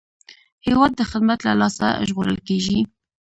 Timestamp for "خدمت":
1.11-1.39